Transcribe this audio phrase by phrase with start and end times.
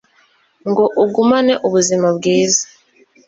[0.69, 2.63] ngo ugumane ubuzima bwiza